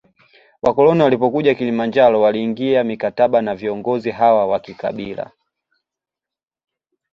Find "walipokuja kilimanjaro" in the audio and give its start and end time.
1.03-2.21